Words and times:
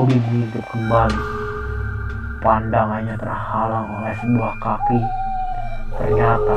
Mengintip 0.00 0.64
kembali, 0.72 1.20
pandangannya 2.40 3.20
terhalang 3.20 3.84
oleh 4.00 4.16
sebuah 4.16 4.56
kaki. 4.56 4.96
Ternyata 5.92 6.56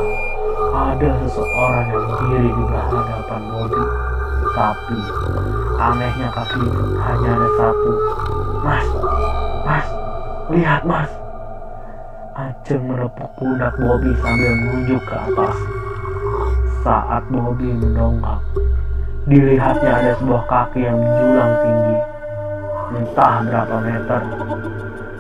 ada 0.72 1.10
seseorang 1.28 1.86
yang 1.92 2.06
berdiri 2.08 2.50
di 2.56 2.64
hadapan 2.72 3.42
Bobby. 3.52 3.84
Tapi 4.56 4.98
anehnya 5.76 6.28
kaki 6.32 6.60
itu 6.64 6.84
hanya 7.04 7.30
ada 7.36 7.50
satu. 7.60 7.92
Mas, 8.64 8.88
mas, 9.68 9.88
lihat 10.48 10.82
mas. 10.88 11.12
Ajeng 12.40 12.88
menepuk 12.88 13.28
pundak 13.36 13.76
Bobby 13.76 14.16
sambil 14.24 14.56
menunjuk 14.56 15.04
ke 15.04 15.16
atas. 15.20 15.58
Saat 16.80 17.28
Bobby 17.28 17.76
mendongak, 17.76 18.40
dilihatnya 19.28 19.92
ada 20.00 20.12
sebuah 20.16 20.48
kaki 20.48 20.80
yang 20.88 20.96
menjulang 20.96 21.54
tinggi. 21.60 22.13
Entah 22.94 23.42
berapa 23.42 23.76
meter. 23.82 24.22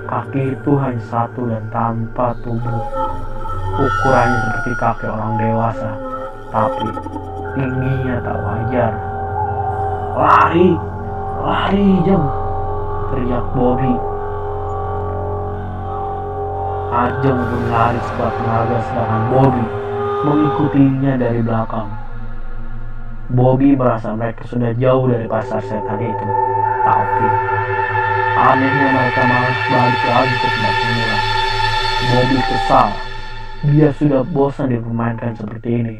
Kaki 0.05 0.53
itu 0.53 0.71
hanya 0.77 1.01
satu 1.09 1.49
dan 1.49 1.65
tanpa 1.73 2.37
tubuh. 2.45 2.81
Ukurannya 3.73 4.37
seperti 4.45 4.71
kaki 4.77 5.05
orang 5.09 5.33
dewasa, 5.41 5.91
tapi 6.53 6.87
tingginya 7.57 8.21
tak 8.21 8.37
wajar. 8.37 8.93
Lari, 10.13 10.69
lari 11.41 11.87
jeng, 12.05 12.25
teriak 13.09 13.45
Bobby. 13.57 13.93
Ajeng 16.93 17.39
pun 17.41 17.63
lari 17.73 17.99
sekuat 18.05 18.33
tenaga 18.37 18.77
sedangkan 18.85 19.23
Bobby 19.33 19.65
mengikutinya 20.29 21.13
dari 21.17 21.41
belakang. 21.41 21.89
Bobby 23.33 23.73
merasa 23.73 24.13
mereka 24.13 24.45
sudah 24.45 24.77
jauh 24.77 25.09
dari 25.09 25.25
pasar 25.25 25.57
setan 25.65 25.97
itu. 25.97 26.27
Tapi 26.85 27.27
anehnya 28.43 28.87
mereka 28.91 29.21
malah 29.23 29.55
balik 29.71 30.03
lagi 30.03 30.35
ke 30.35 30.47
tempat 30.51 30.73
semula. 30.75 31.17
Bobby 32.03 32.37
kesal. 32.43 32.87
Dia 33.63 33.89
sudah 33.95 34.21
bosan 34.27 34.67
dipermainkan 34.75 35.31
seperti 35.39 35.69
ini. 35.79 35.97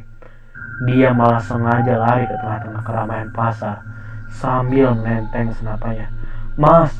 Dia 0.84 1.16
malah 1.16 1.40
sengaja 1.40 1.96
lari 1.96 2.28
ke 2.28 2.36
tengah-tengah 2.36 2.84
keramaian 2.84 3.30
pasar 3.32 3.80
sambil 4.28 4.92
menenteng 4.92 5.56
senapanya. 5.56 6.12
Mas, 6.60 6.92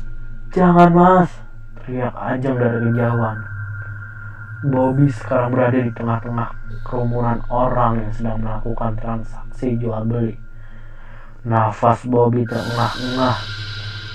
jangan 0.54 0.88
mas, 0.94 1.30
teriak 1.82 2.16
Ajeng 2.16 2.56
dari 2.56 2.80
kejauhan. 2.88 3.38
Bobby 4.64 5.12
sekarang 5.12 5.52
berada 5.52 5.76
di 5.76 5.92
tengah-tengah 5.92 6.48
kerumunan 6.88 7.44
orang 7.52 8.00
yang 8.00 8.12
sedang 8.16 8.40
melakukan 8.40 8.96
transaksi 8.96 9.76
jual 9.76 10.08
beli. 10.08 10.40
Nafas 11.44 12.08
Bobby 12.08 12.48
terengah-engah, 12.48 13.36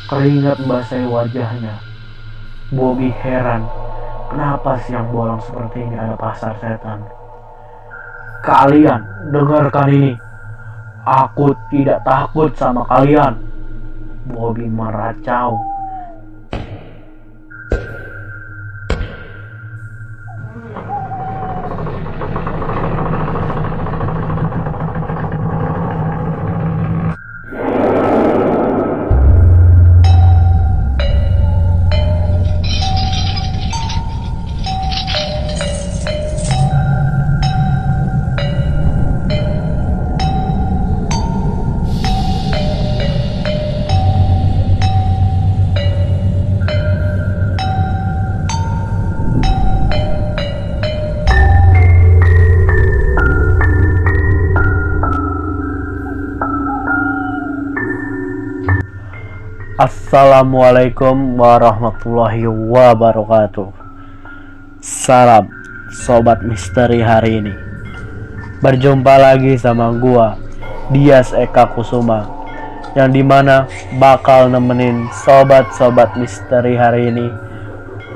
keringat 0.09 0.57
membasahi 0.65 1.05
wajahnya. 1.05 1.77
Bobby 2.73 3.13
heran, 3.21 3.61
kenapa 4.33 4.81
siang 4.81 5.13
bolong 5.13 5.38
seperti 5.45 5.85
ini 5.85 5.95
ada 5.97 6.17
pasar 6.17 6.57
setan. 6.57 7.05
Kalian 8.41 9.05
dengarkan 9.30 9.89
ini. 9.93 10.13
Aku 11.05 11.53
tidak 11.73 12.02
takut 12.05 12.53
sama 12.57 12.85
kalian. 12.89 13.37
Bobby 14.30 14.65
meracau. 14.65 15.57
Assalamualaikum 60.09 61.37
warahmatullahi 61.37 62.49
wabarakatuh. 62.49 63.70
Salam 64.81 65.53
Sobat 65.93 66.42
Misteri 66.42 66.97
hari 66.97 67.37
ini. 67.37 67.53
Berjumpa 68.58 69.21
lagi 69.21 69.53
sama 69.61 69.93
gua 69.93 70.33
Dias 70.89 71.30
Eka 71.30 71.77
Kusuma 71.77 72.25
Yang 72.98 73.21
di 73.21 73.21
mana 73.21 73.69
bakal 74.02 74.49
nemenin 74.49 75.14
Sobat-Sobat 75.14 76.17
Misteri 76.17 76.73
hari 76.73 77.14
ini 77.14 77.30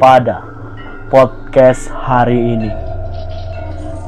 Pada 0.01 0.41
podcast 1.13 1.93
hari 1.93 2.57
ini. 2.57 2.73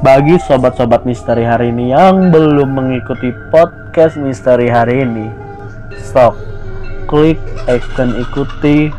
Bagi 0.02 0.42
Sobat-Sobat 0.42 1.06
Misteri 1.06 1.46
hari 1.46 1.70
ini 1.70 1.94
Yang 1.94 2.34
belum 2.34 2.82
mengikuti 2.82 3.30
podcast 3.54 4.18
Misteri 4.18 4.74
hari 4.74 5.06
ini 5.06 5.30
Stop 6.02 6.55
klik 7.06 7.38
icon 7.70 8.18
ikuti 8.22 8.90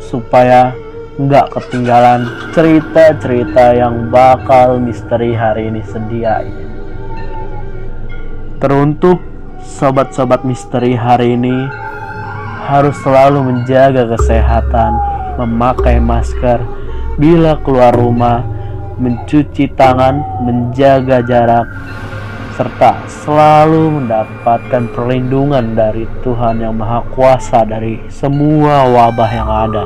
supaya 0.00 0.72
nggak 1.16 1.48
ketinggalan 1.48 2.28
cerita-cerita 2.52 3.72
yang 3.72 4.12
bakal 4.12 4.76
misteri 4.76 5.32
hari 5.32 5.72
ini 5.72 5.80
sediain. 5.80 6.68
Teruntuk 8.60 9.20
sobat-sobat 9.64 10.44
misteri 10.44 10.92
hari 10.92 11.36
ini 11.36 11.68
harus 12.68 12.96
selalu 13.00 13.48
menjaga 13.48 14.04
kesehatan, 14.12 14.92
memakai 15.40 15.96
masker 16.00 16.60
bila 17.16 17.56
keluar 17.64 17.96
rumah, 17.96 18.44
mencuci 19.00 19.72
tangan, 19.72 20.20
menjaga 20.44 21.24
jarak, 21.24 21.64
serta 22.56 23.04
selalu 23.04 24.00
mendapatkan 24.00 24.88
perlindungan 24.96 25.76
dari 25.76 26.08
Tuhan 26.24 26.64
yang 26.64 26.72
Maha 26.72 27.04
Kuasa 27.12 27.68
dari 27.68 28.00
semua 28.08 28.88
wabah 28.88 29.30
yang 29.30 29.50
ada. 29.68 29.84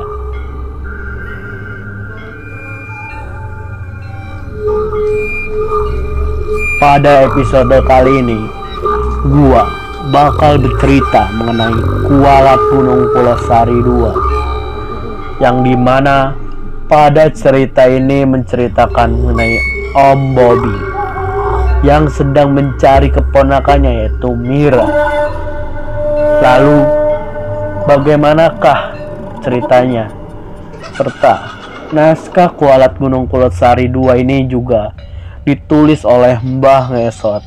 Pada 6.79 7.27
episode 7.27 7.75
kali 7.83 8.23
ini, 8.23 8.39
gua 9.27 9.67
bakal 10.15 10.57
bercerita 10.57 11.27
mengenai 11.35 11.77
Kuala 12.07 12.55
Gunung 12.71 13.11
Pulau 13.11 13.37
Sari 13.45 13.77
2 13.83 15.43
yang 15.43 15.61
di 15.61 15.75
mana 15.75 16.33
pada 16.87 17.27
cerita 17.29 17.85
ini 17.85 18.25
menceritakan 18.25 19.13
mengenai 19.13 19.59
Om 19.93 20.19
Bobby 20.33 21.00
yang 21.81 22.05
sedang 22.13 22.53
mencari 22.53 23.09
keponakannya 23.09 24.05
yaitu 24.05 24.29
Mira. 24.37 24.85
Lalu 26.41 26.77
bagaimanakah 27.89 28.93
ceritanya? 29.41 30.13
Serta 30.93 31.57
naskah 31.89 32.53
Kualat 32.53 32.97
Gunung 32.97 33.25
Kulat 33.25 33.57
Sari 33.57 33.89
2 33.89 34.21
ini 34.21 34.45
juga 34.45 34.93
ditulis 35.41 36.05
oleh 36.05 36.37
Mbah 36.37 36.93
Ngesot 36.93 37.41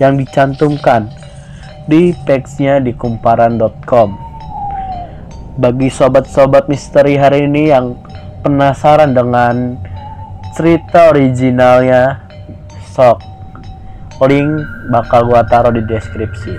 yang 0.00 0.16
dicantumkan 0.16 1.12
di 1.84 2.16
teksnya 2.24 2.80
di 2.80 2.96
kumparan.com. 2.96 4.16
Bagi 5.60 5.86
sobat-sobat 5.92 6.66
misteri 6.66 7.14
hari 7.14 7.46
ini 7.46 7.70
yang 7.70 7.94
penasaran 8.42 9.14
dengan 9.14 9.78
cerita 10.56 11.14
originalnya, 11.14 12.26
sok 12.90 13.33
link 14.22 14.62
bakal 14.94 15.26
gua 15.26 15.42
taruh 15.42 15.74
di 15.74 15.82
deskripsi. 15.82 16.54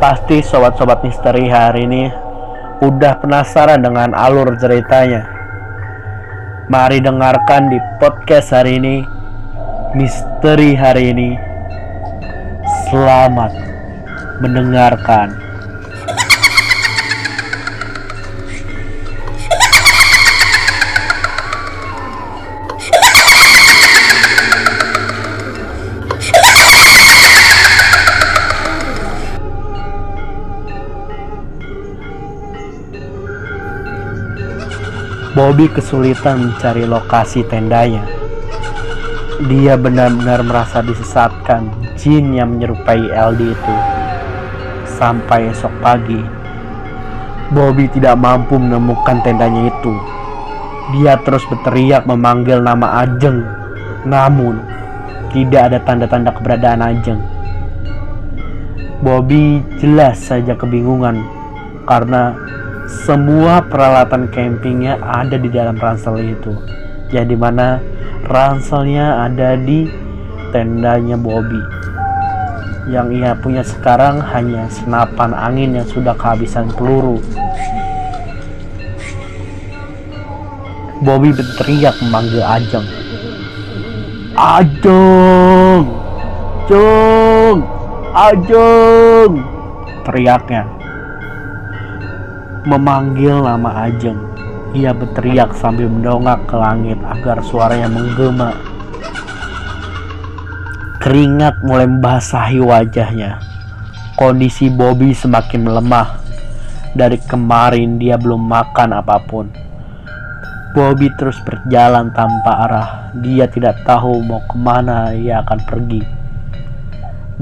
Pasti 0.00 0.40
sobat-sobat 0.40 1.04
misteri 1.04 1.46
hari 1.46 1.84
ini 1.84 2.08
udah 2.82 3.20
penasaran 3.22 3.84
dengan 3.84 4.16
alur 4.16 4.56
ceritanya. 4.58 5.28
Mari 6.66 7.04
dengarkan 7.04 7.68
di 7.68 7.78
podcast 8.00 8.50
hari 8.56 8.80
ini 8.80 9.04
misteri 9.92 10.72
hari 10.74 11.12
ini. 11.12 11.30
Selamat 12.88 13.52
mendengarkan 14.40 15.51
Bobby 35.32 35.64
kesulitan 35.64 36.44
mencari 36.44 36.84
lokasi 36.84 37.40
tendanya. 37.48 38.04
Dia 39.48 39.80
benar-benar 39.80 40.44
merasa 40.44 40.84
disesatkan 40.84 41.72
jin 41.96 42.36
yang 42.36 42.52
menyerupai 42.52 43.08
LD 43.08 43.40
itu. 43.56 43.76
Sampai 44.84 45.48
esok 45.48 45.72
pagi, 45.80 46.20
Bobby 47.48 47.88
tidak 47.88 48.20
mampu 48.20 48.60
menemukan 48.60 49.24
tendanya 49.24 49.72
itu. 49.72 49.96
Dia 50.92 51.16
terus 51.24 51.48
berteriak 51.48 52.04
memanggil 52.04 52.60
nama 52.60 53.00
Ajeng, 53.00 53.40
namun 54.04 54.60
tidak 55.32 55.72
ada 55.72 55.78
tanda-tanda 55.80 56.36
keberadaan 56.36 56.84
Ajeng. 56.84 57.20
Bobby 59.00 59.64
jelas 59.80 60.20
saja 60.20 60.52
kebingungan 60.60 61.24
karena 61.88 62.36
semua 62.92 63.64
peralatan 63.64 64.28
campingnya 64.28 65.00
ada 65.00 65.40
di 65.40 65.48
dalam 65.48 65.80
ransel 65.80 66.20
itu. 66.20 66.52
Ya 67.08 67.24
di 67.24 67.32
mana 67.32 67.80
ranselnya 68.28 69.24
ada 69.24 69.56
di 69.56 69.88
tendanya 70.52 71.16
Bobby. 71.16 71.60
Yang 72.92 73.08
ia 73.16 73.32
punya 73.40 73.64
sekarang 73.64 74.20
hanya 74.20 74.68
senapan 74.68 75.32
angin 75.32 75.80
yang 75.80 75.88
sudah 75.88 76.12
kehabisan 76.12 76.68
peluru. 76.76 77.24
Bobby 81.00 81.32
berteriak 81.32 81.96
memanggil 82.04 82.44
Ajeng. 82.44 82.86
Ajeng! 84.36 85.84
Jeng! 86.68 87.58
Ajeng! 88.14 89.32
Teriaknya. 90.06 90.81
Memanggil 92.62 93.42
nama 93.42 93.90
Ajeng. 93.90 94.22
Ia 94.70 94.94
berteriak 94.94 95.50
sambil 95.58 95.90
mendongak 95.90 96.46
ke 96.46 96.54
langit 96.54 96.94
agar 97.02 97.42
suaranya 97.42 97.90
menggema. 97.90 98.54
Keringat 101.02 101.58
mulai 101.66 101.90
membasahi 101.90 102.62
wajahnya. 102.62 103.42
Kondisi 104.14 104.70
Bobby 104.70 105.10
semakin 105.10 105.66
melemah. 105.66 106.22
Dari 106.94 107.18
kemarin 107.26 107.98
dia 107.98 108.14
belum 108.14 108.46
makan 108.46 108.94
apa 108.94 109.18
pun. 109.26 109.50
Bobby 110.70 111.10
terus 111.18 111.42
berjalan 111.42 112.14
tanpa 112.14 112.52
arah. 112.70 112.88
Dia 113.26 113.50
tidak 113.50 113.82
tahu 113.82 114.22
mau 114.22 114.38
ke 114.46 114.54
mana 114.54 115.10
ia 115.10 115.42
akan 115.42 115.58
pergi. 115.66 116.06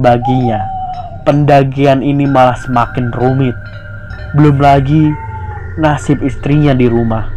Baginya, 0.01 0.65
pendagian 1.29 2.01
ini 2.01 2.25
malah 2.25 2.57
semakin 2.57 3.13
rumit. 3.13 3.53
Belum 4.37 4.63
lagi 4.63 5.11
nasib 5.75 6.23
istrinya 6.23 6.71
di 6.77 6.87
rumah. 6.87 7.31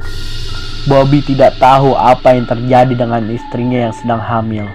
Bobby 0.85 1.23
tidak 1.23 1.57
tahu 1.57 1.95
apa 1.95 2.35
yang 2.35 2.45
terjadi 2.45 2.93
dengan 2.93 3.23
istrinya 3.31 3.87
yang 3.89 3.93
sedang 3.95 4.19
hamil. 4.19 4.67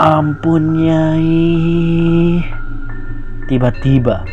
Ampun 0.00 0.80
Nyai. 0.80 2.40
Tiba-tiba 3.46 4.24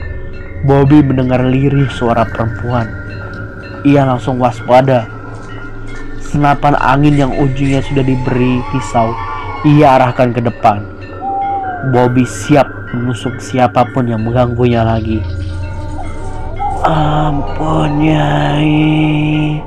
Bobby 0.64 1.04
mendengar 1.04 1.44
lirih 1.44 1.92
suara 1.92 2.24
perempuan. 2.24 2.88
Ia 3.84 4.08
langsung 4.08 4.40
waspada. 4.40 5.06
Senapan 6.24 6.78
angin 6.80 7.16
yang 7.20 7.32
ujungnya 7.36 7.82
sudah 7.86 8.06
diberi 8.06 8.62
pisau 8.72 9.12
ia 9.68 10.00
arahkan 10.00 10.32
ke 10.32 10.40
depan. 10.40 10.88
Bobby 11.88 12.28
siap 12.28 12.68
menusuk 12.92 13.40
siapa 13.40 13.88
pun 13.96 14.04
yang 14.04 14.20
mengganggunya 14.28 14.84
lagi. 14.84 15.24
Ampun, 16.84 18.04
Nyai. 18.04 19.64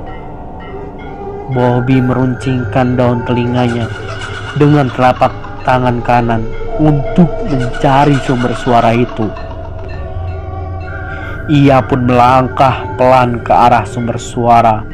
Bobby 1.53 1.97
meruncingkan 1.97 2.93
daun 2.93 3.25
telinganya 3.25 3.89
dengan 4.61 4.93
telapak 4.93 5.33
tangan 5.65 6.05
kanan 6.05 6.45
untuk 6.77 7.29
mencari 7.49 8.17
sumber 8.21 8.53
suara 8.61 8.93
itu. 8.93 9.29
Ia 11.49 11.81
pun 11.81 12.05
melangkah 12.05 12.93
pelan 12.95 13.41
ke 13.41 13.51
arah 13.51 13.89
sumber 13.89 14.21
suara. 14.21 14.85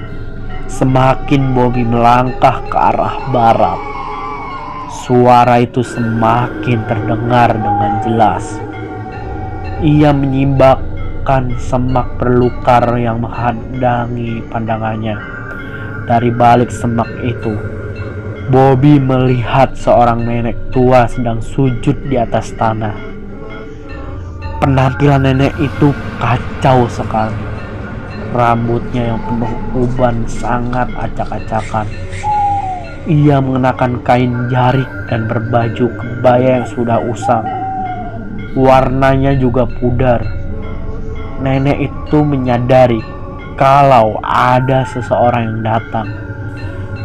Semakin 0.72 1.52
Bobby 1.52 1.84
melangkah 1.84 2.64
ke 2.70 2.78
arah 2.78 3.16
barat, 3.34 3.80
Suara 5.10 5.58
itu 5.58 5.82
semakin 5.82 6.86
terdengar 6.86 7.50
dengan 7.58 7.98
jelas. 8.06 8.46
Ia 9.82 10.14
menyimbakkan 10.14 11.58
semak 11.58 12.14
berlukar 12.22 12.86
yang 12.94 13.18
menghadangi 13.18 14.46
pandangannya. 14.54 15.18
Dari 16.06 16.30
balik 16.30 16.70
semak 16.70 17.10
itu, 17.26 17.58
Bobby 18.54 19.02
melihat 19.02 19.74
seorang 19.74 20.30
nenek 20.30 20.70
tua 20.70 21.10
sedang 21.10 21.42
sujud 21.42 22.06
di 22.06 22.14
atas 22.14 22.54
tanah. 22.54 22.94
Penampilan 24.62 25.26
nenek 25.26 25.58
itu 25.58 25.90
kacau 26.22 26.86
sekali. 26.86 27.34
Rambutnya 28.30 29.18
yang 29.18 29.20
penuh 29.26 29.54
uban 29.74 30.22
sangat 30.30 30.86
acak-acakan 30.94 31.90
ia 33.10 33.42
mengenakan 33.42 34.06
kain 34.06 34.54
jarik 34.54 34.86
dan 35.10 35.26
berbaju 35.26 35.90
kebaya 35.90 36.62
yang 36.62 36.68
sudah 36.70 37.02
usang. 37.02 37.42
Warnanya 38.54 39.34
juga 39.34 39.66
pudar. 39.66 40.22
Nenek 41.42 41.90
itu 41.90 42.22
menyadari 42.22 43.02
kalau 43.58 44.22
ada 44.22 44.86
seseorang 44.86 45.42
yang 45.42 45.60
datang. 45.66 46.08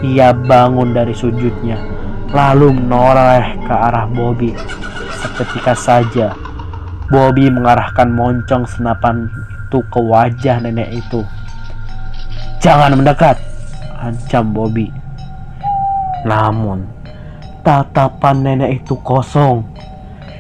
Ia 0.04 0.36
bangun 0.36 0.92
dari 0.92 1.16
sujudnya, 1.16 1.80
lalu 2.36 2.76
menoleh 2.76 3.56
ke 3.64 3.72
arah 3.72 4.04
Bobby. 4.04 4.52
Seketika 5.24 5.72
saja, 5.72 6.36
Bobby 7.08 7.48
mengarahkan 7.48 8.12
moncong 8.12 8.68
senapan 8.68 9.32
itu 9.48 9.80
ke 9.88 10.00
wajah 10.04 10.60
nenek 10.60 11.00
itu. 11.00 11.24
Jangan 12.60 12.92
mendekat, 12.92 13.40
ancam 13.96 14.52
Bobby. 14.52 15.03
Namun, 16.24 16.88
tatapan 17.60 18.36
nenek 18.40 18.84
itu 18.84 18.96
kosong, 19.04 19.64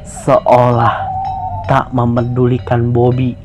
seolah 0.04 1.04
tak 1.68 1.92
memedulikan 1.92 2.92
Bobby. 2.92 3.36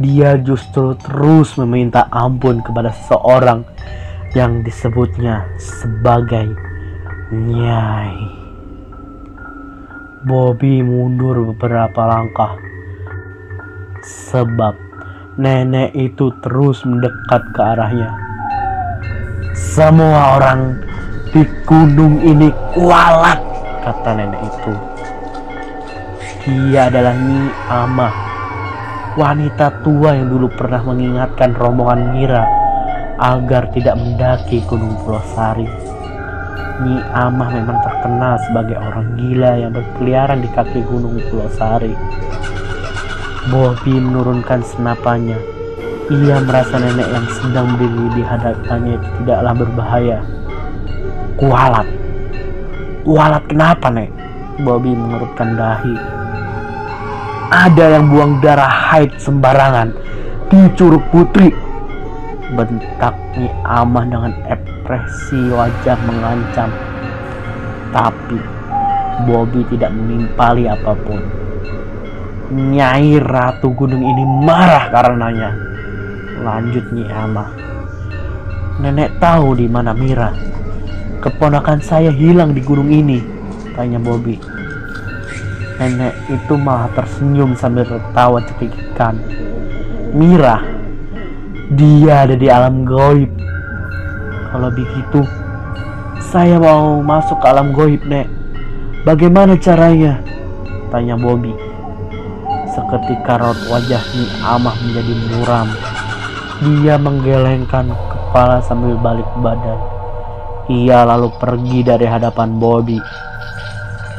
Dia 0.00 0.40
justru 0.40 0.96
terus 0.98 1.54
meminta 1.60 2.08
ampun 2.08 2.64
kepada 2.64 2.90
seseorang 2.90 3.64
yang 4.32 4.64
disebutnya 4.64 5.44
sebagai 5.60 6.72
Nyai. 7.32 8.12
Bobby 10.28 10.84
mundur 10.84 11.48
beberapa 11.48 12.04
langkah 12.04 12.60
sebab 14.04 14.76
nenek 15.40 15.96
itu 15.96 16.28
terus 16.44 16.84
mendekat 16.84 17.42
ke 17.56 17.60
arahnya. 17.64 18.12
Semua 19.56 20.36
orang 20.36 20.91
di 21.32 21.48
gunung 21.64 22.20
ini 22.20 22.52
kualat, 22.76 23.40
kata 23.80 24.10
nenek 24.12 24.36
itu. 24.44 24.72
Dia 26.44 26.92
adalah 26.92 27.16
Nyi 27.16 27.48
Amah, 27.72 28.14
wanita 29.16 29.80
tua 29.80 30.12
yang 30.12 30.28
dulu 30.28 30.52
pernah 30.52 30.84
mengingatkan 30.84 31.56
rombongan 31.56 32.12
Mira 32.12 32.44
agar 33.16 33.72
tidak 33.72 33.96
mendaki 33.96 34.60
Gunung 34.68 34.92
Pulau 35.00 35.24
Sari. 35.32 35.64
Nyi 36.84 37.00
Amah 37.16 37.48
memang 37.48 37.80
terkenal 37.80 38.36
sebagai 38.44 38.76
orang 38.76 39.16
gila 39.16 39.56
yang 39.56 39.72
berkeliaran 39.72 40.44
di 40.44 40.52
kaki 40.52 40.84
Gunung 40.84 41.16
Pulau 41.32 41.48
Sari. 41.56 41.96
Bobby 43.48 43.96
menurunkan 43.96 44.60
senapannya. 44.60 45.40
Ia 46.12 46.44
merasa 46.44 46.76
nenek 46.76 47.08
yang 47.08 47.26
sedang 47.40 47.72
berdiri 47.80 48.20
di 48.20 48.22
hadapannya 48.26 49.00
tidaklah 49.16 49.54
berbahaya 49.56 50.20
Kualat. 51.40 51.88
Kualat 53.02 53.44
kenapa, 53.48 53.88
Nek? 53.88 54.10
Bobby 54.60 54.92
mengerutkan 54.92 55.56
dahi. 55.56 55.96
Ada 57.52 57.98
yang 57.98 58.12
buang 58.12 58.40
darah 58.44 58.68
haid 58.68 59.16
sembarangan 59.16 59.92
di 60.52 60.60
Curug 60.76 61.04
Putri. 61.08 61.52
Bentaknya 62.52 63.48
Amah 63.64 64.04
dengan 64.04 64.32
ekspresi 64.44 65.52
wajah 65.52 65.98
mengancam. 66.04 66.68
Tapi 67.92 68.38
Bobby 69.24 69.64
tidak 69.72 69.92
menimpali 69.92 70.68
apa 70.68 70.92
pun. 70.96 71.20
Nyai 72.52 73.16
Ratu 73.24 73.72
Gunung 73.72 74.04
ini 74.04 74.24
marah 74.44 74.92
karenanya. 74.92 75.50
Lanjut 76.44 76.84
Nyi 76.92 77.08
Amah. 77.08 77.48
Nenek 78.84 79.16
tahu 79.16 79.56
di 79.56 79.68
mana 79.68 79.96
Mira. 79.96 80.32
Keponakan 81.22 81.78
saya 81.78 82.10
hilang 82.10 82.50
di 82.50 82.58
gunung 82.58 82.90
ini, 82.90 83.22
tanya 83.78 84.02
Bobby. 84.02 84.42
Nenek 85.78 86.18
itu 86.26 86.58
malah 86.58 86.90
tersenyum 86.98 87.54
sambil 87.54 87.86
tertawa 87.86 88.42
cekikikan. 88.42 89.22
Mira, 90.10 90.66
Dia 91.78 92.26
ada 92.26 92.34
di 92.34 92.50
alam 92.50 92.82
goib. 92.82 93.30
Kalau 94.50 94.68
begitu, 94.74 95.22
saya 96.18 96.58
mau 96.58 96.98
masuk 97.00 97.38
ke 97.38 97.46
alam 97.46 97.70
goib, 97.70 98.02
Nek. 98.02 98.26
Bagaimana 99.06 99.54
caranya? 99.54 100.18
Tanya 100.90 101.14
Bobby. 101.14 101.54
Seketika 102.74 103.38
raut 103.38 103.56
wajah 103.70 104.02
Nyi 104.10 104.26
Amah 104.42 104.74
menjadi 104.84 105.14
muram. 105.30 105.68
Dia 106.66 106.98
menggelengkan 106.98 107.94
kepala 108.10 108.58
sambil 108.58 108.98
balik 108.98 109.26
badan. 109.38 110.01
Ia 110.70 111.02
lalu 111.02 111.34
pergi 111.42 111.82
dari 111.82 112.06
hadapan 112.06 112.54
Bobby. 112.54 112.94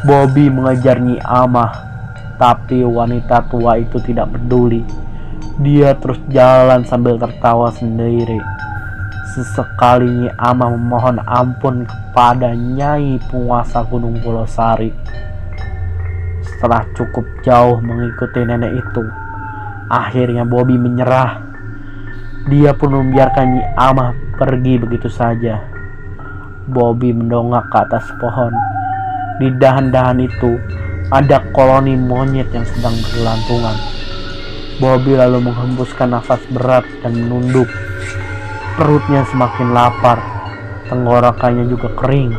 Bobby 0.04 0.52
mengejar 0.52 1.00
Nyi 1.00 1.16
Amah, 1.24 1.72
tapi 2.36 2.84
wanita 2.84 3.48
tua 3.48 3.80
itu 3.80 3.96
tidak 4.04 4.36
peduli. 4.36 4.84
Dia 5.64 5.96
terus 5.96 6.20
jalan 6.28 6.84
sambil 6.84 7.16
tertawa 7.16 7.72
sendiri. 7.72 8.44
Sesekali 9.32 10.04
Nyi 10.12 10.30
Amah 10.36 10.76
memohon 10.76 11.24
ampun 11.24 11.88
kepada 11.88 12.52
Nyai 12.52 13.24
penguasa 13.32 13.80
Gunung 13.88 14.20
Pulau 14.20 14.44
Sari. 14.44 14.92
Setelah 16.44 16.84
cukup 16.92 17.24
jauh 17.40 17.80
mengikuti 17.80 18.44
nenek 18.44 18.84
itu, 18.84 19.04
akhirnya 19.88 20.44
Bobby 20.44 20.76
menyerah. 20.76 21.40
Dia 22.52 22.76
pun 22.76 23.00
membiarkan 23.00 23.48
Nyi 23.48 23.64
Amah 23.80 24.12
pergi 24.36 24.76
begitu 24.76 25.08
saja. 25.08 25.73
Bobby 26.72 27.12
mendongak 27.12 27.68
ke 27.68 27.78
atas 27.84 28.08
pohon. 28.24 28.56
Di 29.44 29.52
dahan-dahan 29.52 30.24
itu 30.24 30.56
ada 31.12 31.44
koloni 31.52 32.00
monyet 32.00 32.48
yang 32.56 32.64
sedang 32.64 32.96
bergelantungan. 33.04 33.78
Bobby 34.80 35.20
lalu 35.20 35.44
menghembuskan 35.52 36.16
nafas 36.16 36.40
berat 36.50 36.88
dan 37.04 37.20
menunduk. 37.20 37.68
Perutnya 38.80 39.28
semakin 39.28 39.76
lapar, 39.76 40.18
tenggorokannya 40.88 41.68
juga 41.68 41.92
kering. 41.94 42.32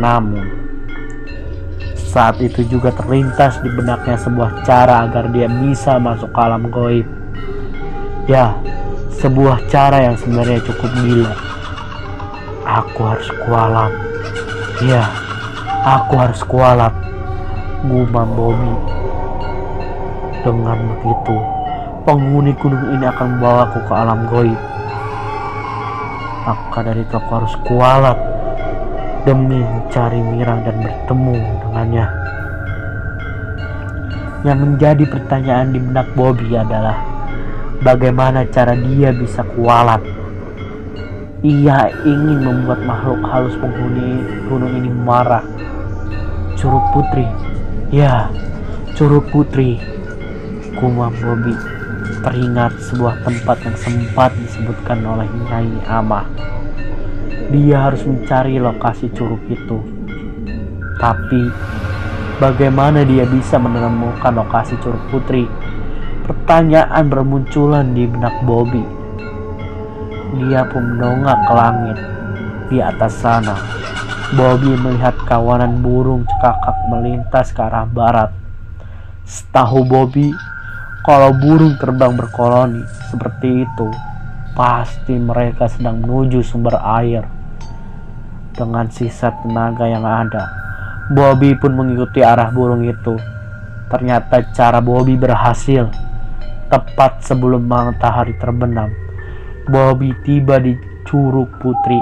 Namun, 0.00 0.66
saat 1.94 2.40
itu 2.40 2.64
juga 2.66 2.90
terlintas 2.96 3.60
di 3.60 3.68
benaknya 3.68 4.16
sebuah 4.16 4.64
cara 4.64 5.04
agar 5.04 5.28
dia 5.30 5.46
bisa 5.46 6.00
masuk 6.00 6.32
ke 6.32 6.40
alam 6.40 6.72
goib. 6.72 7.06
Ya, 8.26 8.56
sebuah 9.20 9.68
cara 9.70 10.08
yang 10.08 10.16
sebenarnya 10.18 10.64
cukup 10.66 10.90
gila. 11.04 11.55
Aku 12.66 12.98
harus 13.06 13.30
kualat. 13.46 13.94
Ya, 14.82 15.06
aku 15.86 16.18
harus 16.18 16.42
kualat. 16.42 16.90
Gumam 17.86 18.26
Bobby. 18.34 18.74
Dengan 20.42 20.74
begitu, 20.74 21.36
penghuni 22.02 22.50
gunung 22.58 22.90
ini 22.90 23.06
akan 23.06 23.38
membawaku 23.38 23.78
ke 23.86 23.92
alam 23.94 24.26
goib. 24.26 24.60
Maka 26.42 26.78
dari 26.82 27.06
itu 27.06 27.14
aku 27.14 27.30
harus 27.38 27.54
kualat 27.62 28.18
demi 29.22 29.62
mencari 29.62 30.18
Mirang 30.18 30.66
dan 30.66 30.82
bertemu 30.82 31.34
dengannya. 31.62 32.06
Yang 34.42 34.58
menjadi 34.58 35.04
pertanyaan 35.06 35.70
di 35.70 35.78
benak 35.78 36.06
Bobby 36.18 36.54
adalah 36.58 36.98
bagaimana 37.82 38.42
cara 38.50 38.74
dia 38.74 39.14
bisa 39.14 39.46
kualat. 39.54 40.15
Ia 41.46 41.94
ingin 42.02 42.42
membuat 42.42 42.82
makhluk 42.82 43.22
halus 43.22 43.54
penghuni 43.62 44.18
gunung 44.50 44.82
ini 44.82 44.90
marah. 44.90 45.46
Curug 46.58 46.82
Putri, 46.90 47.22
ya, 47.94 48.26
Curug 48.98 49.30
Putri 49.30 49.78
Kumam 50.74 51.14
Bobi 51.22 51.54
teringat 52.26 52.74
sebuah 52.90 53.22
tempat 53.22 53.62
yang 53.62 53.78
sempat 53.78 54.34
disebutkan 54.34 55.06
oleh 55.06 55.30
Nyai 55.46 55.86
Amah. 55.86 56.26
Dia 57.54 57.86
harus 57.86 58.02
mencari 58.02 58.58
lokasi 58.58 59.06
curug 59.14 59.38
itu. 59.46 59.78
Tapi, 60.98 61.46
bagaimana 62.42 63.06
dia 63.06 63.22
bisa 63.22 63.62
menemukan 63.62 64.34
lokasi 64.34 64.74
curug 64.82 64.98
putri? 65.14 65.46
Pertanyaan 66.26 67.06
bermunculan 67.06 67.94
di 67.94 68.10
benak 68.10 68.34
Bobby. 68.42 68.95
Dia 70.36 70.68
pun 70.68 70.84
mendongak 70.84 71.38
ke 71.48 71.52
langit. 71.56 71.98
Di 72.68 72.78
atas 72.84 73.16
sana, 73.16 73.56
Bobby 74.36 74.76
melihat 74.76 75.16
kawanan 75.24 75.80
burung 75.80 76.28
cekakak 76.28 76.76
melintas 76.92 77.56
ke 77.56 77.62
arah 77.64 77.88
barat. 77.88 78.30
Setahu 79.24 79.86
Bobby, 79.88 80.36
kalau 81.06 81.32
burung 81.40 81.80
terbang 81.80 82.12
berkoloni 82.12 82.84
seperti 83.08 83.64
itu, 83.64 83.88
pasti 84.52 85.16
mereka 85.16 85.70
sedang 85.72 86.04
menuju 86.04 86.44
sumber 86.44 86.76
air. 86.84 87.24
Dengan 88.52 88.92
sisa 88.92 89.32
tenaga 89.40 89.88
yang 89.88 90.04
ada, 90.04 90.50
Bobby 91.14 91.54
pun 91.56 91.78
mengikuti 91.78 92.20
arah 92.20 92.50
burung 92.50 92.84
itu. 92.84 93.14
Ternyata 93.86 94.42
cara 94.52 94.82
Bobby 94.82 95.14
berhasil. 95.14 95.86
Tepat 96.66 97.22
sebelum 97.22 97.62
matahari 97.62 98.34
terbenam, 98.42 98.90
Bobby 99.66 100.14
tiba 100.22 100.62
di 100.62 100.74
Curug 101.06 101.58
Putri. 101.58 101.98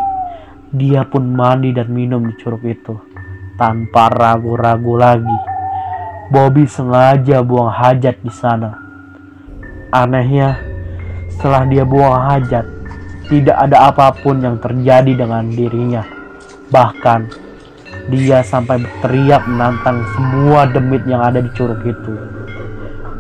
Dia 0.75 1.06
pun 1.06 1.33
mandi 1.33 1.71
dan 1.71 1.88
minum 1.90 2.26
di 2.26 2.35
curug 2.35 2.66
itu 2.66 2.99
tanpa 3.54 4.11
ragu-ragu 4.11 4.99
lagi. 4.99 5.38
Bobby 6.28 6.66
sengaja 6.66 7.44
buang 7.47 7.71
hajat 7.71 8.18
di 8.18 8.33
sana 8.33 8.85
Anehnya, 9.94 10.59
setelah 11.30 11.62
dia 11.71 11.87
buang 11.87 12.18
hajat, 12.18 12.66
tidak 13.30 13.54
ada 13.54 13.94
apa 13.94 14.11
pun 14.11 14.42
yang 14.42 14.59
terjadi 14.59 15.23
dengan 15.23 15.47
dirinya. 15.47 16.02
Bahkan, 16.75 17.30
dia 18.11 18.42
sampai 18.42 18.83
berteriak 18.83 19.47
menantang 19.47 20.02
semua 20.18 20.66
demit 20.66 21.06
yang 21.06 21.23
ada 21.23 21.38
di 21.38 21.47
curug 21.54 21.78
itu. 21.87 22.11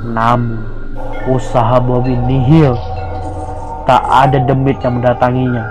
Namun, 0.02 0.66
usaha 1.30 1.78
Bobby 1.78 2.18
nihil. 2.18 2.74
Tak 3.84 4.00
ada 4.00 4.40
demit 4.40 4.80
yang 4.80 4.96
mendatanginya. 4.96 5.64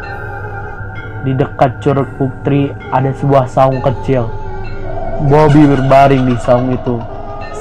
Di 1.25 1.33
dekat 1.33 1.81
curug 1.81 2.05
putri 2.21 2.69
ada 2.93 3.09
sebuah 3.09 3.49
saung 3.49 3.81
kecil. 3.81 4.29
Bobby 5.25 5.65
berbaring 5.65 6.29
di 6.29 6.37
saung 6.37 6.69
itu 6.77 7.01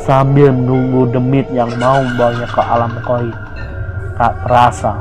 sambil 0.04 0.50
menunggu 0.50 1.08
demit 1.08 1.48
yang 1.54 1.72
mau 1.80 2.04
membawanya 2.04 2.48
ke 2.52 2.60
alam 2.60 2.92
koi. 3.00 3.30
Tak 4.20 4.44
terasa, 4.44 4.92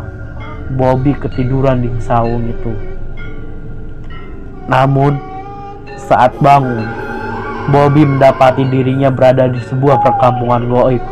Bobby 0.72 1.18
ketiduran 1.20 1.84
di 1.84 1.90
saung 2.00 2.48
itu. 2.48 2.72
Namun, 4.72 5.20
saat 6.00 6.32
bangun, 6.40 6.88
Bobby 7.76 8.08
mendapati 8.08 8.64
dirinya 8.72 9.12
berada 9.12 9.52
di 9.52 9.60
sebuah 9.68 10.00
perkampungan 10.00 10.64
goib. 10.72 11.04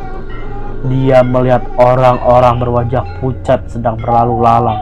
Dia 0.88 1.20
melihat 1.28 1.68
orang-orang 1.76 2.56
berwajah 2.64 3.04
pucat 3.20 3.68
sedang 3.68 4.00
berlalu 4.00 4.40
lalang. 4.40 4.80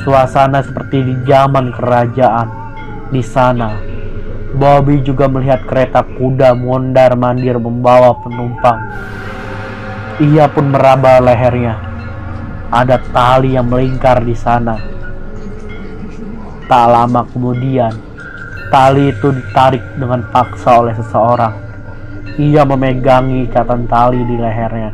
Suasana 0.00 0.64
seperti 0.64 1.04
di 1.04 1.14
zaman 1.28 1.68
kerajaan. 1.68 2.48
Di 3.12 3.20
sana, 3.20 3.76
Bobby 4.56 5.04
juga 5.04 5.28
melihat 5.28 5.68
kereta 5.68 6.00
kuda 6.00 6.56
mondar-mandir 6.56 7.60
membawa 7.60 8.16
penumpang. 8.24 8.80
Ia 10.16 10.48
pun 10.48 10.72
meraba 10.72 11.20
lehernya. 11.20 11.76
Ada 12.72 12.96
tali 13.12 13.52
yang 13.52 13.68
melingkar 13.68 14.24
di 14.24 14.32
sana. 14.32 14.80
Tak 16.66 16.86
lama 16.88 17.22
kemudian, 17.30 17.92
tali 18.72 19.12
itu 19.12 19.28
ditarik 19.28 19.84
dengan 20.00 20.24
paksa 20.32 20.80
oleh 20.80 20.96
seseorang. 20.96 21.54
Ia 22.36 22.62
memegangi 22.68 23.48
ikatan 23.48 23.88
tali 23.88 24.20
di 24.24 24.36
lehernya. 24.36 24.92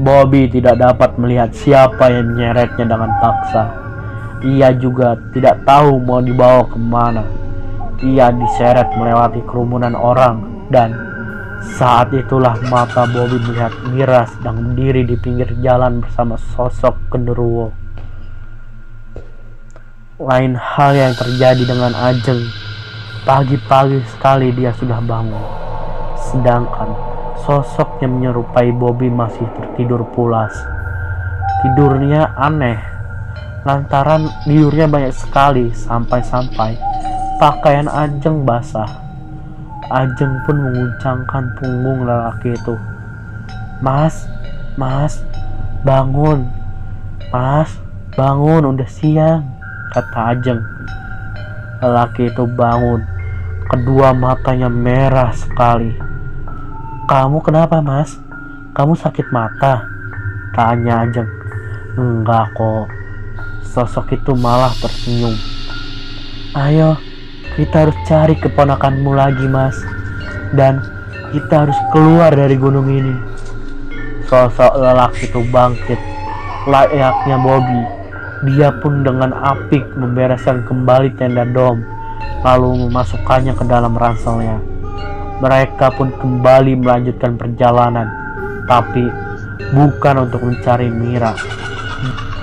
Bobby 0.00 0.48
tidak 0.52 0.76
dapat 0.76 1.16
melihat 1.16 1.50
siapa 1.56 2.12
yang 2.12 2.36
menyeretnya 2.36 2.84
dengan 2.84 3.10
paksa. 3.20 3.64
Ia 4.44 4.72
juga 4.76 5.16
tidak 5.32 5.64
tahu 5.64 6.00
mau 6.00 6.20
dibawa 6.20 6.64
ke 6.68 6.78
mana 6.80 7.40
ia 8.00 8.32
diseret 8.32 8.88
melewati 8.96 9.44
kerumunan 9.44 9.92
orang 9.92 10.64
dan 10.72 10.96
saat 11.76 12.08
itulah 12.16 12.56
mata 12.72 13.04
Bobby 13.04 13.36
melihat 13.44 13.76
Mira 13.92 14.24
sedang 14.24 14.72
berdiri 14.72 15.04
di 15.04 15.16
pinggir 15.20 15.52
jalan 15.60 16.00
bersama 16.00 16.40
sosok 16.56 16.96
genderuwo. 17.12 17.76
Lain 20.16 20.56
hal 20.56 20.96
yang 20.96 21.12
terjadi 21.12 21.64
dengan 21.64 21.92
Ajeng. 21.92 22.40
Pagi-pagi 23.28 24.00
sekali 24.16 24.48
dia 24.56 24.72
sudah 24.72 24.96
bangun. 25.04 25.44
Sedangkan 26.30 26.94
sosok 27.42 27.98
yang 27.98 28.22
menyerupai 28.22 28.70
Bobby 28.70 29.10
masih 29.10 29.44
tertidur 29.58 30.06
pulas. 30.14 30.54
Tidurnya 31.66 32.30
aneh. 32.38 32.78
Lantaran 33.66 34.30
tidurnya 34.46 34.88
banyak 34.88 35.12
sekali 35.12 35.68
sampai-sampai 35.74 36.80
Pakaian 37.40 37.88
Ajeng 37.88 38.44
basah. 38.44 38.88
Ajeng 39.88 40.44
pun 40.44 40.60
menguncangkan 40.60 41.44
punggung 41.56 42.04
lelaki 42.04 42.52
itu. 42.52 42.76
Mas, 43.80 44.28
mas, 44.76 45.24
bangun. 45.80 46.44
Mas, 47.32 47.80
bangun 48.12 48.76
udah 48.76 48.88
siang, 48.92 49.48
kata 49.96 50.36
Ajeng. 50.36 50.60
Lelaki 51.80 52.28
itu 52.28 52.44
bangun, 52.44 53.00
kedua 53.72 54.12
matanya 54.12 54.68
merah 54.68 55.32
sekali. 55.32 56.09
Kamu 57.10 57.42
kenapa 57.42 57.82
mas? 57.82 58.22
Kamu 58.70 58.94
sakit 58.94 59.34
mata? 59.34 59.82
Tanya 60.54 61.02
Ajeng. 61.02 61.26
Enggak 61.98 62.54
kok. 62.54 62.86
Sosok 63.66 64.14
itu 64.14 64.30
malah 64.38 64.70
tersenyum. 64.78 65.34
Ayo, 66.54 66.94
kita 67.58 67.82
harus 67.82 67.98
cari 68.06 68.38
keponakanmu 68.38 69.10
lagi 69.10 69.42
mas. 69.50 69.74
Dan 70.54 70.86
kita 71.34 71.66
harus 71.66 71.74
keluar 71.90 72.30
dari 72.30 72.54
gunung 72.54 72.86
ini. 72.86 73.18
Sosok 74.30 74.78
lelaki 74.78 75.34
itu 75.34 75.42
bangkit, 75.50 75.98
layaknya 76.70 77.42
Bobby. 77.42 77.82
Dia 78.54 78.70
pun 78.78 79.02
dengan 79.02 79.34
apik 79.34 79.82
membereskan 79.98 80.62
kembali 80.62 81.18
tenda 81.18 81.42
dom, 81.42 81.82
lalu 82.46 82.86
memasukkannya 82.86 83.58
ke 83.58 83.66
dalam 83.66 83.98
ranselnya. 83.98 84.69
Mereka 85.40 85.96
pun 85.96 86.12
kembali 86.20 86.84
melanjutkan 86.84 87.40
perjalanan, 87.40 88.12
tapi 88.68 89.08
bukan 89.72 90.28
untuk 90.28 90.44
mencari 90.44 90.92
Mira. 90.92 91.32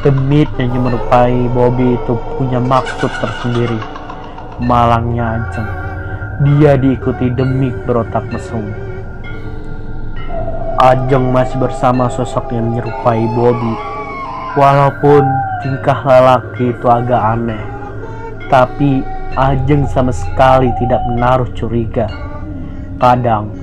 Demit 0.01 0.49
yang 0.57 0.73
menyerupai 0.81 1.45
Bobby 1.53 1.93
itu 1.93 2.17
punya 2.37 2.57
maksud 2.57 3.09
tersendiri. 3.21 3.77
Malangnya 4.57 5.37
Ajeng. 5.37 5.69
Dia 6.41 6.73
diikuti 6.77 7.29
Demik 7.33 7.73
berotak 7.85 8.25
mesum. 8.33 8.65
Ajeng 10.81 11.33
masih 11.33 11.57
bersama 11.57 12.09
sosok 12.09 12.49
yang 12.49 12.73
menyerupai 12.73 13.25
Bobby. 13.37 13.73
Walaupun 14.57 15.21
tingkah 15.61 16.01
lelaki 16.01 16.73
itu 16.73 16.85
agak 16.89 17.21
aneh, 17.21 17.61
tapi 18.49 19.05
Ajeng 19.37 19.85
sama 19.85 20.09
sekali 20.09 20.73
tidak 20.81 20.97
menaruh 21.13 21.45
curiga. 21.53 22.09
Kadang, 22.97 23.53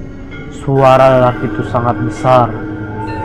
suara 0.63 1.19
lelaki 1.19 1.51
itu 1.51 1.67
sangat 1.67 1.99
besar, 2.07 2.55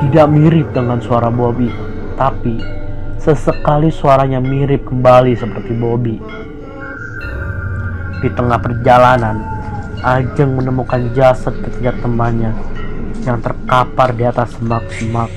tidak 0.01 0.25
mirip 0.33 0.73
dengan 0.73 0.97
suara 0.97 1.29
Bobby, 1.29 1.69
tapi 2.17 2.57
sesekali 3.21 3.93
suaranya 3.93 4.41
mirip 4.41 4.89
kembali 4.89 5.37
seperti 5.37 5.73
Bobby. 5.77 6.17
Di 8.25 8.29
tengah 8.33 8.57
perjalanan, 8.57 9.37
Ajeng 9.99 10.55
menemukan 10.55 11.11
jasad 11.11 11.51
ketiga 11.59 11.91
temannya 11.99 12.55
yang 13.27 13.43
terkapar 13.43 14.15
di 14.15 14.23
atas 14.23 14.55
semak-semak. 14.55 15.27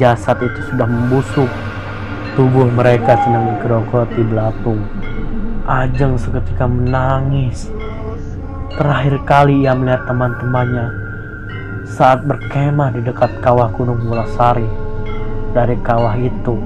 Jasad 0.00 0.40
itu 0.40 0.72
sudah 0.72 0.88
membusuk. 0.88 1.50
Tubuh 2.32 2.66
mereka 2.72 3.14
sedang 3.22 3.54
digerogoti 3.54 4.24
belatung. 4.24 4.80
Ajeng 5.68 6.16
seketika 6.16 6.64
menangis. 6.64 7.68
Terakhir 8.74 9.22
kali 9.22 9.62
ia 9.62 9.70
melihat 9.70 10.02
teman-temannya 10.10 10.90
saat 11.86 12.26
berkemah 12.26 12.90
di 12.90 13.06
dekat 13.06 13.30
kawah 13.38 13.70
Gunung 13.70 14.02
Mulasari. 14.02 14.66
Dari 15.54 15.78
kawah 15.78 16.18
itu, 16.18 16.58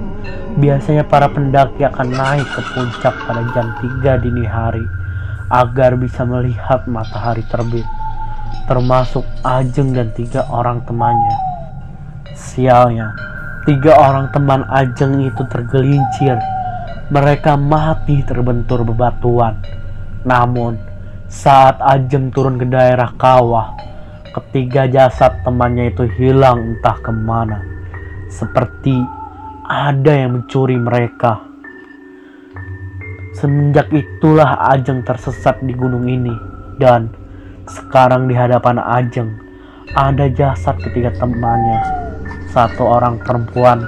biasanya 0.57 1.05
para 1.05 1.29
pendaki 1.29 1.85
akan 1.85 2.09
naik 2.09 2.49
ke 2.49 2.64
puncak 2.73 3.12
pada 3.29 3.44
jam 3.53 3.77
3 3.85 4.25
dini 4.25 4.49
hari 4.49 4.88
agar 5.53 6.01
bisa 6.01 6.25
melihat 6.25 6.88
matahari 6.88 7.44
terbit, 7.53 7.85
termasuk 8.64 9.29
Ajeng 9.44 9.92
dan 9.92 10.09
tiga 10.16 10.49
orang 10.49 10.81
temannya. 10.88 11.37
Sialnya, 12.33 13.12
tiga 13.68 13.92
orang 14.01 14.33
teman 14.33 14.64
Ajeng 14.73 15.29
itu 15.29 15.44
tergelincir. 15.53 16.40
Mereka 17.12 17.61
mati 17.61 18.25
terbentur 18.25 18.81
bebatuan. 18.81 19.61
Namun, 20.25 20.88
saat 21.29 21.77
Ajeng 21.85 22.33
turun 22.33 22.57
ke 22.57 22.64
daerah 22.64 23.12
kawah, 23.21 23.77
ketiga 24.33 24.88
jasad 24.88 25.45
temannya 25.45 25.93
itu 25.93 26.09
hilang 26.17 26.77
entah 26.77 26.97
ke 27.05 27.12
mana. 27.12 27.61
Seperti 28.33 28.97
ada 29.69 30.09
yang 30.09 30.41
mencuri 30.41 30.81
mereka. 30.81 31.45
Semenjak 33.37 33.93
itulah 33.93 34.73
Ajeng 34.73 35.05
tersesat 35.05 35.61
di 35.61 35.77
gunung 35.77 36.09
ini. 36.09 36.33
Dan 36.81 37.12
sekarang 37.69 38.25
di 38.25 38.33
hadapan 38.33 38.81
Ajeng 38.81 39.29
ada 39.93 40.33
jasad 40.33 40.81
ketiga 40.81 41.12
temannya. 41.21 41.81
Satu 42.49 42.88
orang 42.88 43.21
perempuan, 43.21 43.85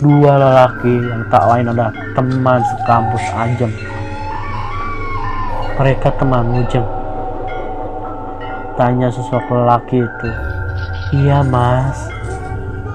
dua 0.00 0.40
lelaki 0.40 1.04
yang 1.04 1.28
tak 1.28 1.44
lain 1.52 1.68
adalah 1.68 1.92
teman 2.16 2.64
sekampus 2.64 3.24
Ajeng. 3.36 3.97
Mereka 5.78 6.10
teman 6.18 6.58
Ujeng. 6.58 6.82
Tanya 8.74 9.14
sosok 9.14 9.46
lelaki 9.46 10.02
itu. 10.02 10.30
Iya 11.22 11.46
mas. 11.46 11.94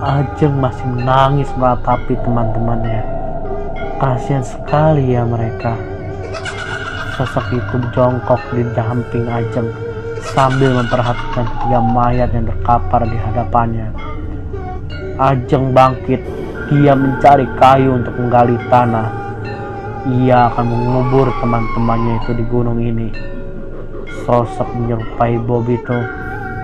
Ajeng 0.04 0.60
masih 0.60 0.84
menangis 0.91 1.48
meratapi 1.56 2.19
teman-temannya. 2.28 3.08
Kasihan 4.04 4.43
sekali 4.43 5.15
ya 5.15 5.24
mereka. 5.24 5.80
Sosok 7.15 7.56
itu 7.56 7.76
jongkok 7.96 8.43
di 8.52 8.67
samping 8.76 9.32
Ajeng 9.32 9.72
sambil 10.36 10.76
memperhatikan 10.76 11.48
ketiga 11.48 11.80
mayat 11.80 12.36
yang 12.36 12.52
terkapar 12.52 13.08
di 13.08 13.15
hadapannya. 13.15 13.96
Ajeng 15.24 15.72
bangkit, 15.72 16.19
dia 16.67 17.00
mencari 17.00 17.48
kayu 17.56 17.96
untuk 17.96 18.12
menggali 18.19 18.60
tanah 18.67 19.22
ia 20.03 20.51
akan 20.51 20.67
mengubur 20.67 21.31
teman-temannya 21.39 22.19
itu 22.19 22.31
di 22.35 22.43
gunung 22.51 22.75
ini. 22.75 23.07
Sosok 24.27 24.67
menyerupai 24.75 25.39
Bob 25.39 25.63
itu 25.71 25.95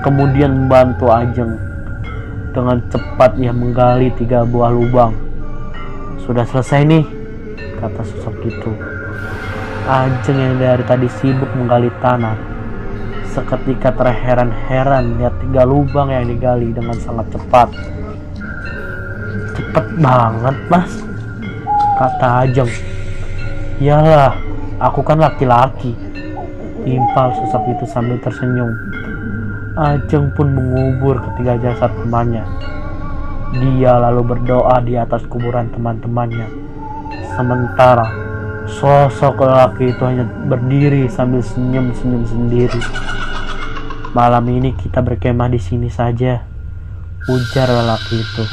kemudian 0.03 0.67
membantu 0.67 1.07
Ajeng. 1.07 1.55
Dengan 2.51 2.83
cepat 2.91 3.39
ia 3.39 3.55
menggali 3.55 4.11
tiga 4.19 4.43
buah 4.43 4.75
lubang. 4.75 5.15
Sudah 6.27 6.43
selesai 6.43 6.83
nih, 6.83 7.03
kata 7.79 8.01
sosok 8.03 8.35
itu. 8.43 8.71
Ajeng 9.87 10.35
yang 10.35 10.55
dari 10.59 10.83
tadi 10.83 11.07
sibuk 11.23 11.47
menggali 11.55 11.87
tanah. 12.03 12.35
Seketika 13.31 13.95
terheran-heran 13.95 15.15
lihat 15.15 15.39
tiga 15.39 15.63
lubang 15.63 16.11
yang 16.11 16.27
digali 16.27 16.75
dengan 16.75 16.97
sangat 16.99 17.31
cepat. 17.31 17.71
Cepet 19.55 19.85
banget, 20.01 20.55
mas, 20.67 20.91
kata 21.95 22.27
Ajeng 22.43 22.71
Iyalah, 23.79 24.35
aku 24.83 24.99
kan 25.07 25.23
laki-laki. 25.23 25.95
Timpal 26.83 27.31
sosok 27.31 27.63
itu 27.71 27.87
sambil 27.87 28.19
tersenyum. 28.19 28.75
Ajeng 29.79 30.35
pun 30.35 30.51
mengubur 30.51 31.23
ketiga 31.23 31.55
jasad 31.63 31.87
temannya. 31.95 32.43
Dia 33.55 33.95
lalu 34.03 34.35
berdoa 34.35 34.83
di 34.83 34.99
atas 34.99 35.23
kuburan 35.31 35.71
teman-temannya. 35.71 36.51
Sementara 37.39 38.03
sosok 38.67 39.47
lelaki 39.47 39.95
itu 39.95 40.03
hanya 40.03 40.27
berdiri 40.27 41.07
sambil 41.07 41.39
senyum-senyum 41.39 42.27
sendiri. 42.27 42.83
Malam 44.11 44.43
ini 44.51 44.75
kita 44.75 44.99
berkemah 44.99 45.47
di 45.47 45.61
sini 45.63 45.87
saja, 45.87 46.43
ujar 47.31 47.71
lelaki 47.71 48.27
itu. 48.27 48.43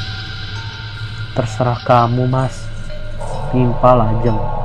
Terserah 1.35 1.83
kamu, 1.83 2.31
Mas. 2.31 2.63
Timpal 3.51 3.99
Ajeng. 3.99 4.56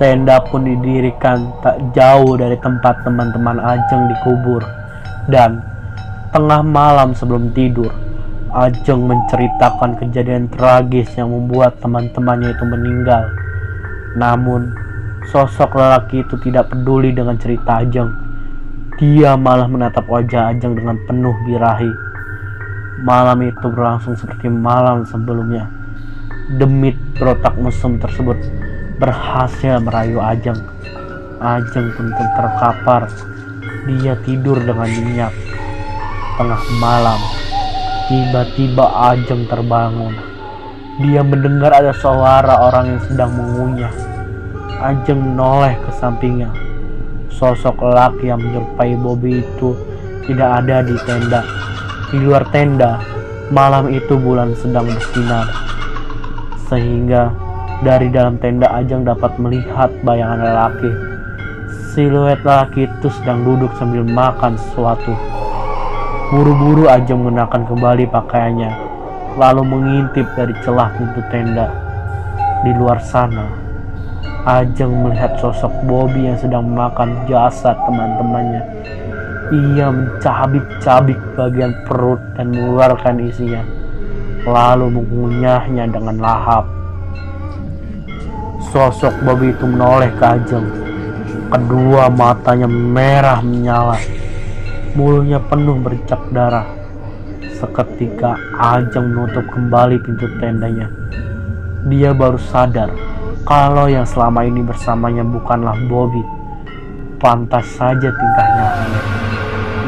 Tenda 0.00 0.40
pun 0.40 0.64
didirikan 0.64 1.60
tak 1.60 1.76
jauh 1.92 2.32
dari 2.40 2.56
tempat 2.64 3.04
teman-teman 3.04 3.60
Ajeng 3.60 4.08
dikubur. 4.08 4.64
Dan 5.28 5.60
tengah 6.32 6.64
malam 6.64 7.12
sebelum 7.12 7.52
tidur, 7.52 7.92
Ajeng 8.48 9.04
menceritakan 9.04 10.00
kejadian 10.00 10.48
tragis 10.48 11.12
yang 11.20 11.28
membuat 11.28 11.76
teman-temannya 11.84 12.48
itu 12.48 12.64
meninggal. 12.64 13.28
Namun, 14.16 14.72
sosok 15.28 15.76
lelaki 15.76 16.24
itu 16.24 16.40
tidak 16.48 16.72
peduli 16.72 17.12
dengan 17.12 17.36
cerita 17.36 17.84
Ajeng. 17.84 18.08
Dia 18.96 19.36
malah 19.36 19.68
menatap 19.68 20.08
wajah 20.08 20.48
Ajeng 20.48 20.80
dengan 20.80 20.96
penuh 21.04 21.36
birahi. 21.44 21.92
Malam 23.04 23.44
itu 23.44 23.68
berlangsung 23.68 24.16
seperti 24.16 24.48
malam 24.48 25.04
sebelumnya. 25.04 25.68
Demit 26.56 26.96
berotak 27.20 27.52
mesum 27.60 28.00
tersebut 28.00 28.40
berhasil 29.00 29.80
merayu 29.80 30.20
Ajeng. 30.20 30.60
Ajeng 31.40 31.88
pun 31.96 32.12
terkapar. 32.12 33.08
Dia 33.88 34.12
tidur 34.28 34.60
dengan 34.60 34.84
nyenyak. 34.84 35.32
Tengah 36.36 36.62
malam, 36.84 37.20
tiba-tiba 38.12 38.84
Ajeng 39.16 39.48
terbangun. 39.48 40.12
Dia 41.00 41.24
mendengar 41.24 41.72
ada 41.72 41.96
suara 41.96 42.60
orang 42.60 42.92
yang 42.92 43.02
sedang 43.08 43.32
mengunyah. 43.32 43.94
Ajeng 44.84 45.16
menoleh 45.16 45.80
ke 45.80 45.90
sampingnya. 45.96 46.52
Sosok 47.32 47.80
lelaki 47.80 48.28
yang 48.28 48.44
menyerupai 48.44 49.00
Bobby 49.00 49.40
itu 49.40 49.72
tidak 50.28 50.60
ada 50.60 50.84
di 50.84 50.92
tenda. 51.08 51.40
Di 52.12 52.20
luar 52.20 52.44
tenda, 52.52 53.00
malam 53.48 53.88
itu 53.88 54.12
bulan 54.20 54.52
sedang 54.60 54.92
bersinar 54.92 55.48
sehingga 56.70 57.34
dari 57.80 58.12
dalam 58.12 58.36
tenda 58.36 58.68
Ajeng 58.76 59.08
dapat 59.08 59.40
melihat 59.40 59.88
bayangan 60.04 60.40
lelaki. 60.40 60.92
Siluet 61.92 62.40
lelaki 62.44 62.84
itu 62.86 63.08
sedang 63.20 63.40
duduk 63.42 63.72
sambil 63.80 64.04
makan 64.04 64.54
sesuatu. 64.60 65.16
Buru-buru 66.30 66.86
Ajeng 66.86 67.24
mengenakan 67.24 67.66
kembali 67.66 68.06
pakaiannya, 68.12 68.70
lalu 69.34 69.62
mengintip 69.66 70.28
dari 70.38 70.54
celah 70.62 70.92
pintu 70.94 71.20
tenda. 71.32 71.66
Di 72.62 72.70
luar 72.76 73.00
sana, 73.02 73.48
Ajeng 74.46 75.04
melihat 75.04 75.40
sosok 75.40 75.72
Bobby 75.88 76.28
yang 76.28 76.38
sedang 76.38 76.68
makan 76.70 77.26
jasad 77.26 77.74
teman-temannya. 77.88 78.62
Ia 79.50 79.90
mencabik-cabik 79.90 81.18
bagian 81.34 81.74
perut 81.88 82.22
dan 82.38 82.54
mengeluarkan 82.54 83.18
isinya, 83.24 83.66
lalu 84.46 84.94
mengunyahnya 84.94 85.90
dengan 85.90 86.22
lahap. 86.22 86.79
Sosok 88.70 89.26
Bobby 89.26 89.50
itu 89.50 89.66
menoleh 89.66 90.14
ke 90.14 90.22
Ajeng. 90.22 90.62
Kedua 91.50 92.06
matanya 92.06 92.70
merah 92.70 93.42
menyala. 93.42 93.98
Mulutnya 94.94 95.42
penuh 95.42 95.74
bercak 95.82 96.22
darah. 96.30 96.70
Seketika 97.58 98.38
Ajeng 98.62 99.10
menutup 99.10 99.42
kembali 99.50 99.98
pintu 100.06 100.30
tendanya. 100.38 100.86
Dia 101.90 102.14
baru 102.14 102.38
sadar 102.38 102.94
kalau 103.42 103.90
yang 103.90 104.06
selama 104.06 104.46
ini 104.46 104.62
bersamanya 104.62 105.26
bukanlah 105.26 105.74
Bobby. 105.90 106.22
Pantas 107.18 107.66
saja 107.74 108.06
tingkahnya 108.06 108.66
aneh. 108.86 109.04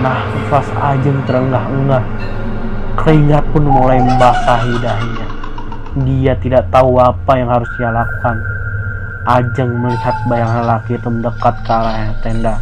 Nafas 0.03 0.67
Ajeng 0.75 1.23
terengah-engah. 1.31 2.03
Keringat 2.99 3.47
pun 3.55 3.63
mulai 3.63 4.03
membasahi 4.03 4.75
dahinya. 4.83 5.27
Dia 6.03 6.35
tidak 6.43 6.67
tahu 6.75 6.99
apa 6.99 7.39
yang 7.39 7.47
harus 7.47 7.71
dia 7.79 7.95
lakukan 7.95 8.62
Ajeng 9.23 9.79
melihat 9.79 10.19
bayangan 10.27 10.67
laki 10.67 10.99
itu 10.99 11.07
mendekat 11.07 11.55
ke 11.63 11.71
arah 11.71 12.11
tenda. 12.27 12.59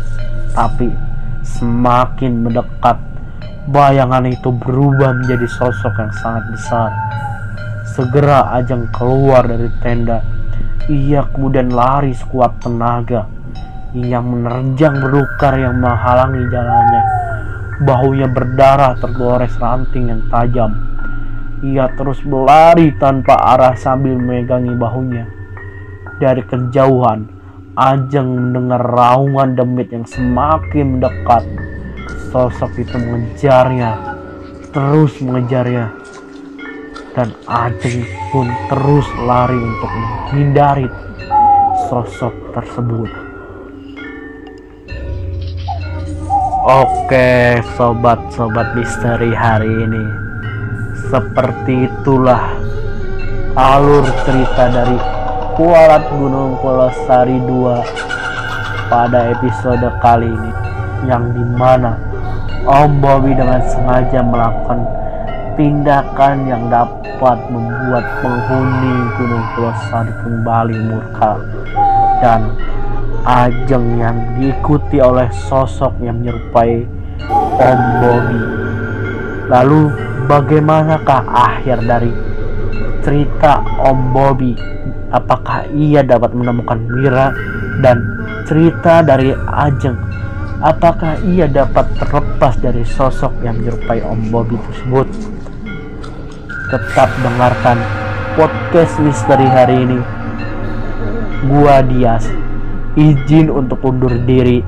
Tapi 0.52 0.92
semakin 1.40 2.44
mendekat, 2.44 3.00
bayangan 3.72 4.28
itu 4.28 4.52
berubah 4.52 5.24
menjadi 5.24 5.48
sosok 5.56 5.96
yang 5.96 6.12
sangat 6.20 6.44
besar. 6.52 6.92
Segera 7.96 8.52
Ajeng 8.60 8.92
keluar 8.92 9.48
dari 9.48 9.72
tenda. 9.80 10.20
Ia 10.92 11.24
kemudian 11.32 11.72
lari 11.72 12.12
sekuat 12.12 12.60
tenaga. 12.60 13.24
Ia 13.96 14.20
menerjang 14.20 15.00
berukar 15.00 15.56
yang 15.56 15.80
menghalangi 15.80 16.44
jalannya. 16.52 17.02
Bahunya 17.88 18.28
berdarah 18.28 19.00
tergores 19.00 19.56
ranting 19.56 20.12
yang 20.12 20.28
tajam. 20.28 20.76
Ia 21.64 21.88
terus 21.96 22.20
berlari 22.20 22.92
tanpa 23.00 23.40
arah 23.56 23.72
sambil 23.80 24.20
memegangi 24.20 24.76
bahunya 24.76 25.39
dari 26.20 26.44
kejauhan, 26.44 27.26
Ajeng 27.80 28.28
mendengar 28.28 28.82
raungan 28.84 29.56
demit 29.56 29.88
yang 29.88 30.04
semakin 30.04 31.00
mendekat. 31.00 31.42
Sosok 32.28 32.76
itu 32.76 32.92
mengejarnya, 33.00 34.20
terus 34.76 35.16
mengejarnya. 35.24 35.88
Dan 37.16 37.32
Ajeng 37.48 38.04
pun 38.30 38.52
terus 38.68 39.08
lari 39.24 39.56
untuk 39.56 39.90
menghindari 39.90 40.86
sosok 41.88 42.34
tersebut. 42.52 43.10
Oke, 46.60 47.64
sobat-sobat 47.80 48.76
misteri 48.76 49.32
hari 49.32 49.72
ini. 49.72 50.04
Seperti 51.08 51.88
itulah 51.88 52.52
alur 53.58 54.06
cerita 54.22 54.70
dari 54.70 55.19
Kualat 55.60 56.08
Gunung 56.16 56.56
Polosari 56.64 57.36
2 57.36 58.88
pada 58.88 59.28
episode 59.28 59.84
kali 60.00 60.24
ini 60.24 60.52
yang 61.04 61.36
di 61.36 61.44
mana 61.52 62.00
Om 62.64 63.04
Bobby 63.04 63.36
dengan 63.36 63.60
sengaja 63.68 64.24
melakukan 64.24 64.88
tindakan 65.60 66.48
yang 66.48 66.72
dapat 66.72 67.44
membuat 67.52 68.08
penghuni 68.24 68.96
Gunung 69.20 69.44
Polosari 69.52 70.08
kembali 70.24 70.76
murka 70.80 71.36
dan 72.24 72.56
Ajeng 73.28 74.00
yang 74.00 74.16
diikuti 74.40 74.96
oleh 74.96 75.28
sosok 75.28 75.92
yang 76.00 76.24
menyerupai 76.24 76.88
Om 77.60 77.80
Bobby. 78.00 78.40
Lalu 79.52 79.80
bagaimanakah 80.24 81.20
akhir 81.28 81.84
dari 81.84 82.16
cerita 83.04 83.60
Om 83.84 84.00
Bobby 84.16 84.70
apakah 85.10 85.66
ia 85.74 86.00
dapat 86.06 86.34
menemukan 86.34 86.78
Mira 86.86 87.34
dan 87.82 88.02
cerita 88.46 89.02
dari 89.02 89.34
Ajeng? 89.34 89.98
Apakah 90.60 91.16
ia 91.24 91.48
dapat 91.48 91.88
terlepas 91.96 92.54
dari 92.60 92.84
sosok 92.84 93.32
yang 93.40 93.58
menyerupai 93.58 94.04
Om 94.04 94.20
Bobby 94.28 94.56
tersebut? 94.70 95.08
Tetap 96.70 97.10
dengarkan 97.24 97.80
podcast 98.36 98.94
misteri 99.00 99.48
hari 99.48 99.76
ini. 99.88 100.00
Gua 101.48 101.80
Dias 101.80 102.28
izin 102.94 103.48
untuk 103.48 103.80
undur 103.88 104.12
diri. 104.28 104.60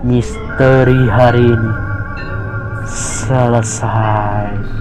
Misteri 0.00 1.08
hari 1.08 1.44
ini 1.44 1.72
selesai 2.88 4.79